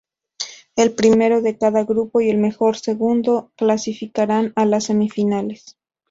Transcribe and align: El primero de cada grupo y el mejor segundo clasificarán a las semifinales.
El 0.75 0.95
primero 0.95 1.41
de 1.43 1.59
cada 1.59 1.83
grupo 1.83 2.21
y 2.21 2.31
el 2.31 2.39
mejor 2.39 2.75
segundo 2.75 3.51
clasificarán 3.55 4.51
a 4.55 4.65
las 4.65 4.85
semifinales. 4.85 5.77